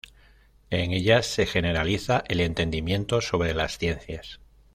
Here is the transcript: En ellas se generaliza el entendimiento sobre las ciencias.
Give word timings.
En 0.71 0.93
ellas 0.93 1.27
se 1.27 1.45
generaliza 1.45 2.23
el 2.27 2.39
entendimiento 2.39 3.21
sobre 3.21 3.53
las 3.53 3.77
ciencias. 3.77 4.39